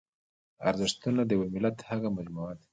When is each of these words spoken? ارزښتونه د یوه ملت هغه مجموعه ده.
ارزښتونه 0.69 1.21
د 1.25 1.29
یوه 1.35 1.47
ملت 1.55 1.77
هغه 1.89 2.07
مجموعه 2.17 2.53
ده. 2.59 2.65